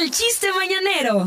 [0.00, 1.26] el chiste mañanero.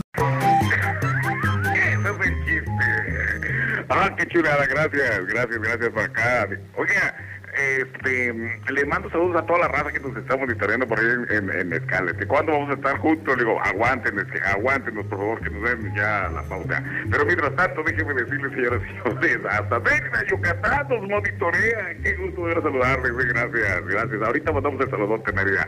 [1.74, 3.86] Ese es el chiste.
[3.90, 6.48] Ah, qué chulada, gracias, gracias, gracias por acá.
[6.78, 7.16] Oiga,
[7.54, 8.34] este,
[8.72, 11.74] le mando saludos a toda la raza que nos estamos monitoreando por ahí en, en,
[11.74, 12.14] Escala.
[12.28, 13.38] ¿Cuándo vamos a estar juntos?
[13.38, 16.82] Le digo, aguanten, aguántenos, por favor, que nos den ya la pauta.
[17.12, 21.96] Pero mientras tanto, déjenme decirles, señoras y señores, hasta Mérida, Yucatán, nos monitorea.
[22.04, 24.22] Qué gusto de saludarles, gracias, gracias.
[24.22, 25.68] Ahorita mandamos el saludote, Mérida.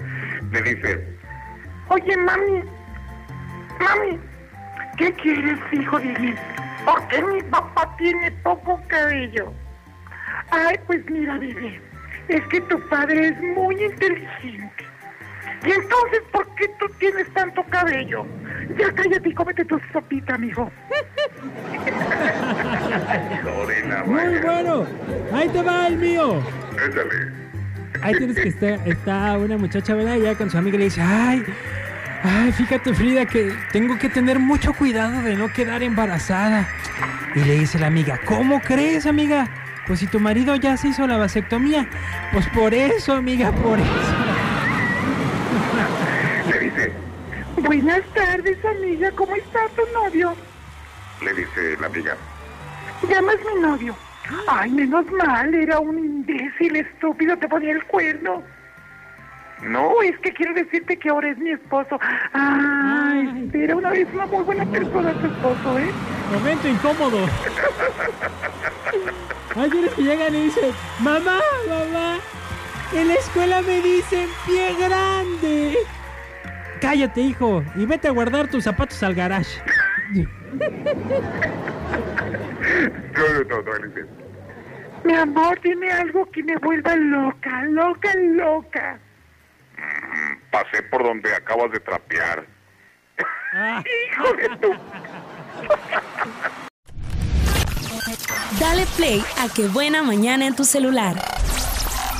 [0.51, 1.05] Le dice,
[1.89, 2.63] oye, mami,
[3.79, 4.19] mami,
[4.97, 6.33] ¿qué quieres, hijo de mí?
[6.85, 9.53] Porque mi papá tiene poco cabello.
[10.51, 11.81] Ay, pues mira, bebé,
[12.27, 14.85] es que tu padre es muy inteligente.
[15.65, 18.25] Y entonces, ¿por qué tú tienes tanto cabello?
[18.77, 20.69] Ya cállate y cómete tu sopita, amigo.
[24.05, 24.85] Muy bueno.
[25.33, 26.41] Ahí te va el mío.
[26.73, 27.43] Échale.
[28.01, 30.17] Ahí tienes que estar, está una muchacha, ¿verdad?
[30.17, 31.43] Ya con su amiga le dice, ay,
[32.23, 36.67] ay, fíjate Frida que tengo que tener mucho cuidado de no quedar embarazada.
[37.35, 39.47] Y le dice la amiga, ¿cómo crees, amiga?
[39.87, 41.87] Pues si tu marido ya se hizo la vasectomía,
[42.31, 43.89] pues por eso, amiga, por eso.
[46.49, 46.93] Le dice.
[47.57, 50.35] Buenas tardes, amiga, ¿cómo está tu novio?
[51.23, 52.15] Le dice la amiga.
[53.09, 53.95] Llamas mi novio.
[54.47, 58.41] Ay, menos mal, era un imbécil estúpido, te ponía el cuerno.
[59.65, 61.99] No, es que quiero decirte que ahora es mi esposo.
[62.33, 65.91] Ay, era una vez una muy buena persona tu esposo, ¿eh?
[66.31, 67.25] Momento incómodo.
[69.55, 71.39] Hay quienes que llegan y dicen, mamá,
[71.69, 72.17] mamá,
[72.93, 75.77] en la escuela me dicen pie grande.
[76.81, 79.61] Cállate, hijo, y vete a guardar tus zapatos al garage.
[85.05, 88.99] Mi amor, tiene algo que me vuelva loca, loca, loca.
[90.53, 92.45] Pasé por donde acabas de trapear.
[93.55, 93.83] Ah.
[93.83, 94.73] Hijo de tu...
[98.59, 101.15] Dale play a Qué Buena Mañana en tu celular.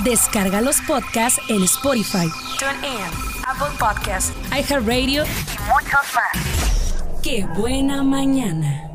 [0.04, 2.28] Descarga los podcasts en Spotify,
[2.58, 3.06] TuneIn,
[3.48, 7.22] Apple Podcasts, iHeartRadio y muchos más.
[7.22, 8.93] Qué Buena Mañana.